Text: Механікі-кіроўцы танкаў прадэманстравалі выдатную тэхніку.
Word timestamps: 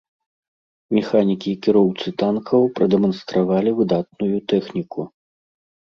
Механікі-кіроўцы 0.97 2.07
танкаў 2.23 2.61
прадэманстравалі 2.79 3.71
выдатную 3.81 4.37
тэхніку. 4.55 5.01